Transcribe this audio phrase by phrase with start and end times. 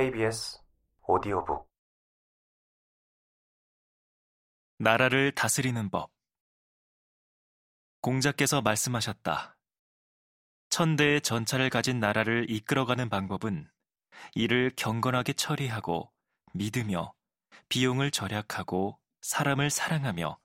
[0.00, 0.58] KBS
[1.02, 1.68] 오디오북
[4.78, 6.10] 나라를 다스리는 법.
[8.00, 9.58] 공자께서 말씀하셨다.
[10.70, 13.70] 천대의 전차를 가진 나라를 이끌어가는 방법은
[14.34, 16.10] 이를 경건하게 처리하고
[16.54, 17.12] 믿으며
[17.68, 20.40] 비용을 절약하고 사람을 사랑하며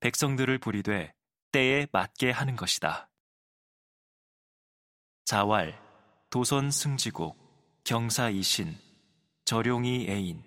[0.00, 1.14] 백성들을 부리되
[1.52, 3.08] 때에 맞게 하는 것이다.
[5.24, 5.80] 자왈,
[6.28, 7.38] 도선 승지국,
[7.84, 8.84] 경사 이신,
[9.46, 10.42] 절용이 애인,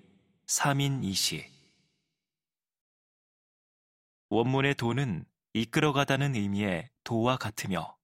[0.45, 1.49] 삼인 이시.
[4.27, 7.97] 원문의 도는 이끌어가다는 의미의 도와 같으며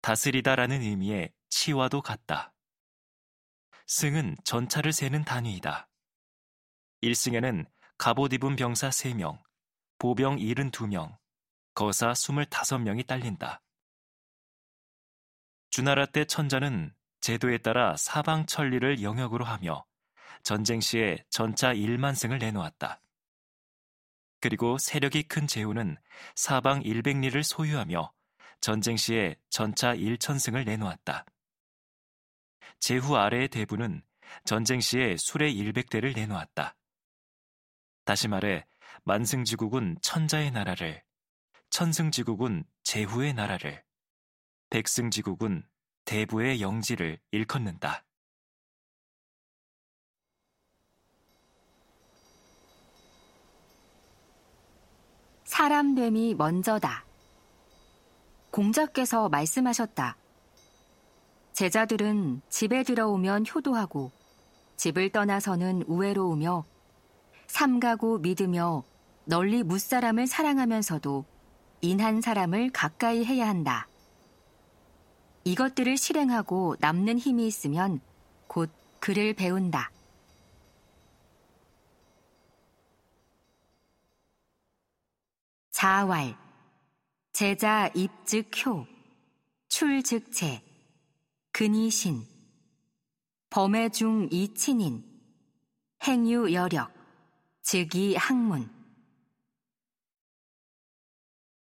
[0.00, 2.54] 다스리다라는 의미의 치와도 같다.
[3.86, 5.90] 승은 전차를 세는 단위이다.
[7.02, 7.66] 1승에는
[7.98, 9.42] 갑옷 입은 병사 3명,
[9.98, 11.18] 보병 72명,
[11.74, 13.60] 거사 25명이 딸린다.
[15.68, 19.84] 주나라 때 천자는 제도에 따라 사방 천리를 영역으로 하며
[20.44, 23.00] 전쟁 시에 전차 1만 승을 내놓았다.
[24.40, 25.96] 그리고 세력이 큰 제후는
[26.36, 28.12] 사방 100리를 소유하며
[28.60, 31.24] 전쟁 시에 전차 1천 승을 내놓았다.
[32.78, 34.02] 제후 아래의 대부는
[34.44, 36.76] 전쟁 시에 수레 100대를 내놓았다.
[38.04, 38.66] 다시 말해
[39.04, 41.02] 만승지국은 천자의 나라를,
[41.70, 43.82] 천승지국은 제후의 나라를,
[44.68, 45.66] 백승지국은
[46.04, 48.04] 대부의 영지를 일컫는다.
[55.54, 57.04] 사람됨이 먼저다.
[58.50, 60.16] 공자께서 말씀하셨다.
[61.52, 64.10] 제자들은 집에 들어오면 효도하고
[64.76, 66.64] 집을 떠나서는 우애로우며
[67.46, 68.82] 삼가고 믿으며
[69.26, 71.24] 널리 무사람을 사랑하면서도
[71.82, 73.86] 인한 사람을 가까이 해야 한다.
[75.44, 78.00] 이것들을 실행하고 남는 힘이 있으면
[78.48, 79.92] 곧 글을 배운다.
[85.84, 86.34] 자왈,
[87.34, 88.86] 제자 입즉 효,
[89.68, 90.64] 출즉 체,
[91.52, 92.22] 근이신,
[93.50, 95.04] 범의 중 이친인,
[96.06, 96.90] 행유 여력,
[97.60, 98.70] 즉이 학문.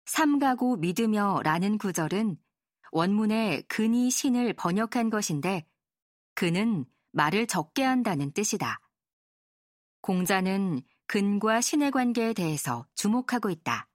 [0.04, 2.37] 삼가고 믿으며 라는 구절은
[2.93, 5.66] 원문의 근이 신을 번역한 것인데
[6.34, 8.81] 그는 말을 적게 한다는 뜻이다.
[10.03, 13.88] 공자는 근과 신의 관계에 대해서 주목하고 있다.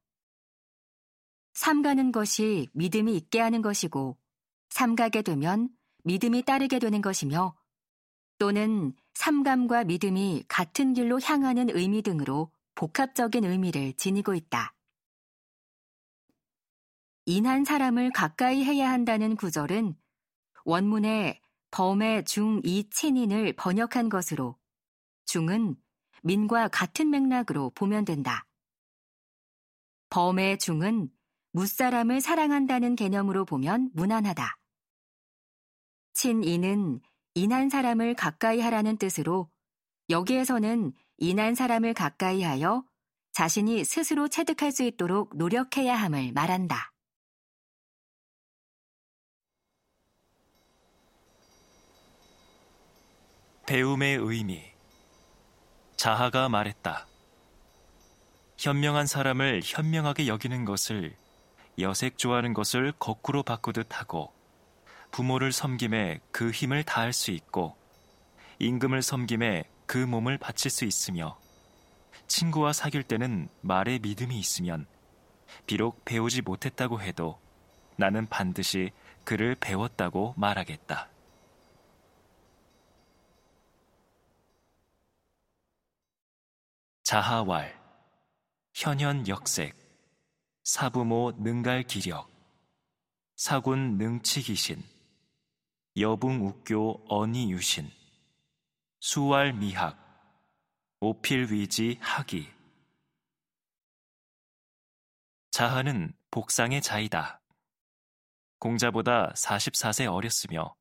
[1.60, 4.18] 삼가는 것이 믿음이 있게 하는 것이고,
[4.70, 5.68] 삼가게 되면
[6.06, 7.54] 믿음이 따르게 되는 것이며,
[8.38, 14.74] 또는 삼감과 믿음이 같은 길로 향하는 의미 등으로 복합적인 의미를 지니고 있다.
[17.26, 19.98] 인한 사람을 가까이 해야 한다는 구절은
[20.64, 24.58] 원문의 범의 중2 친인을 번역한 것으로
[25.26, 25.76] 중은
[26.24, 28.48] 민과 같은 맥락으로 보면 된다.
[30.10, 31.12] 범의 중은
[31.52, 34.58] 무사람을 사랑한다는 개념으로 보면 무난하다.
[36.14, 37.02] 친인은
[37.34, 39.50] 인한 사람을 가까이 하라는 뜻으로
[40.10, 42.84] 여기에서는 인한 사람을 가까이 하여
[43.32, 46.92] 자신이 스스로 체득할 수 있도록 노력해야 함을 말한다.
[53.68, 54.64] 배움의 의미
[55.96, 57.06] 자하가 말했다.
[58.58, 61.16] 현명한 사람을 현명하게 여기는 것을
[61.80, 64.34] 여색 좋아하는 것을 거꾸로 바꾸듯 하고
[65.12, 67.76] 부모를 섬김에 그 힘을 다할 수 있고
[68.60, 71.40] 임금을 섬김에 그 몸을 바칠 수 있으며
[72.28, 74.86] 친구와 사귈 때는 말에 믿음이 있으면
[75.66, 77.40] 비록 배우지 못했다고 해도
[77.96, 78.92] 나는 반드시
[79.24, 81.10] 그를 배웠다고 말하겠다.
[87.04, 87.76] 자하왈
[88.76, 89.89] 현현 역색
[90.72, 92.30] 사부모 능갈 기력,
[93.36, 94.84] 사군 능치기신,
[95.98, 97.90] 여붕 우교 언이 유신,
[99.00, 99.98] 수왈 미학,
[101.00, 102.48] 오필 위지 학이.
[105.50, 107.42] 자하는 복상의 자이다.
[108.60, 110.76] 공자보다 44세 어렸으며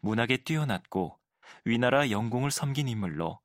[0.00, 1.16] 문학에 뛰어났고
[1.64, 3.38] 위나라 영공을 섬긴 인물로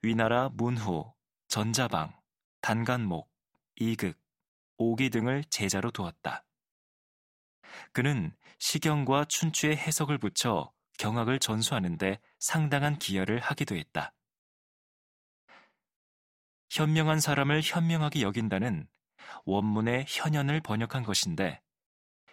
[0.00, 1.12] 위나라 문후,
[1.48, 2.18] 전자방,
[2.62, 3.30] 단간목,
[3.76, 4.18] 이극,
[4.78, 6.44] 오기 등을 제자로 두었다.
[7.92, 14.14] 그는 시경과 춘추의 해석을 붙여 경악을 전수하는데 상당한 기여를 하기도 했다.
[16.70, 18.88] 현명한 사람을 현명하게 여긴다는
[19.44, 21.62] 원문의 현현을 번역한 것인데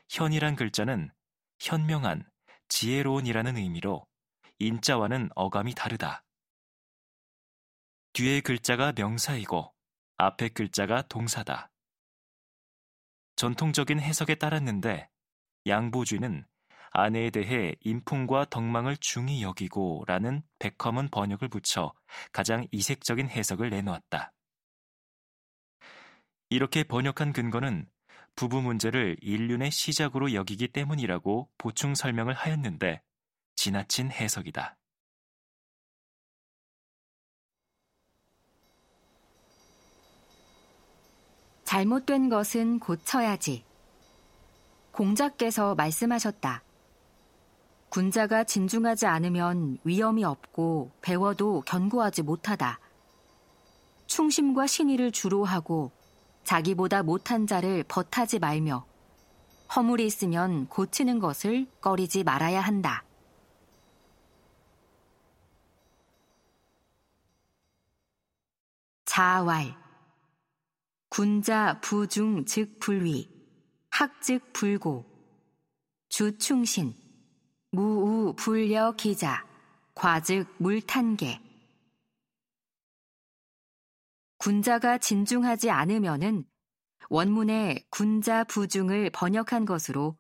[0.10, 1.12] 현이란 글자는
[1.60, 2.30] 현명한,
[2.68, 4.08] 지혜로운이라는 의미로
[4.60, 6.24] 인자와는 어감이 다르다.
[8.14, 9.74] 뒤에 글자가 명사이고
[10.18, 11.70] 앞에 글자가 동사다.
[13.36, 15.10] 전통적인 해석에 따랐는데
[15.68, 16.46] 양보주는
[16.92, 21.94] 아내에 대해 인품과 덕망을 중히 여기고 라는 백컴은 번역을 붙여
[22.32, 24.32] 가장 이색적인 해석을 내놓았다.
[26.50, 27.90] 이렇게 번역한 근거는
[28.36, 33.02] 부부 문제를 인륜의 시작으로 여기기 때문이라고 보충 설명을 하였는데
[33.56, 34.78] 지나친 해석이다.
[41.66, 43.66] 잘못된 것은 고쳐야지.
[44.92, 46.64] 공자께서 말씀하셨다.
[47.90, 52.80] 군자가 진중하지 않으면 위험이 없고 배워도 견고하지 못하다.
[54.06, 55.92] 충심과 신의를 주로 하고
[56.44, 58.86] 자기보다 못한 자를 버타지 말며
[59.76, 63.04] 허물이 있으면 고치는 것을 꺼리지 말아야 한다.
[69.06, 69.85] 자왈
[71.16, 73.30] 군자 부중 즉 불위
[73.90, 75.06] 학즉 불고
[76.10, 76.94] 주충신
[77.72, 79.48] 무우 불려 기자
[79.94, 81.40] 과즉 물탄계
[84.40, 86.44] 군자가 진중하지 않으면은
[87.08, 90.18] 원문에 군자 부중을 번역한 것으로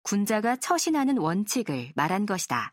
[0.00, 2.72] 군자가 처신하는 원칙을 말한 것이다.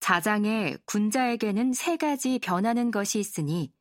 [0.00, 3.73] 자장에 군자에게는 세 가지 변하는 것이 있으니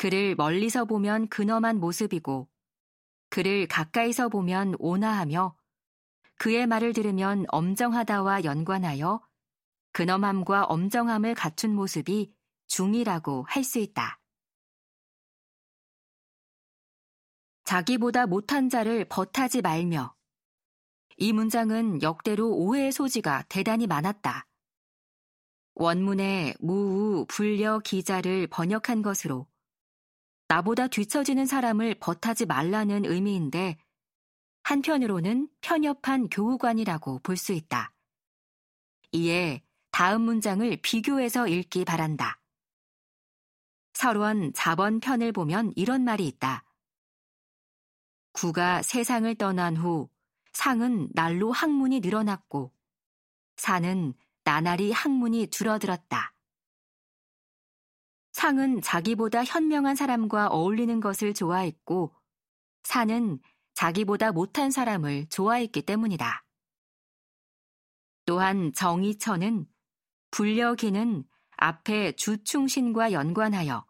[0.00, 2.48] 그를 멀리서 보면 근엄한 모습이고
[3.28, 5.54] 그를 가까이서 보면 온화하며
[6.36, 9.20] 그의 말을 들으면 엄정하다와 연관하여
[9.92, 12.32] 근엄함과 엄정함을 갖춘 모습이
[12.68, 14.18] 중이라고 할 수 있다.
[17.64, 20.16] 자기보다 못한 자를 버타지 말며
[21.18, 24.46] 이 문장은 역대로 오해의 소지가 대단히 많았다.
[25.74, 29.46] 원문에 무우 불려 기자를 번역한 것으로
[30.50, 33.78] 나보다 뒤처지는 사람을 버타지 말라는 의미인데
[34.64, 37.92] 한편으로는 편협한 교우관이라고 볼 수 있다.
[39.12, 39.62] 이에
[39.92, 42.40] 다음 문장을 비교해서 읽기 바란다.
[43.92, 46.64] 서론 자번 편을 보면 이런 말이 있다.
[48.32, 50.10] 구가 세상을 떠난 후
[50.52, 52.72] 상은 날로 학문이 늘어났고
[53.56, 56.34] 사는 나날이 학문이 줄어들었다.
[58.40, 62.16] 상은 자기보다 현명한 사람과 어울리는 것을 좋아했고
[62.84, 63.38] 사는
[63.74, 66.42] 자기보다 못한 사람을 좋아했기 때문이다.
[68.24, 69.66] 또한 정의처는
[70.30, 71.22] 불려기는
[71.58, 73.84] 앞에 주충신과 연관하여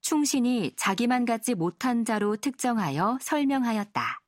[0.00, 4.20] 충신이 자기만 갖지 못한 자로 특정하여 설명하였다.